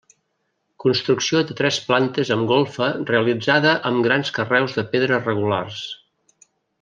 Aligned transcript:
Construcció 0.83 1.41
de 1.49 1.57
tres 1.59 1.77
plantes 1.89 2.31
amb 2.37 2.49
golfa 2.53 2.87
realitzada 3.11 3.75
amb 3.93 4.05
grans 4.09 4.33
carreus 4.39 4.75
de 4.79 4.87
pedra 4.97 5.25
regulars. 5.25 5.85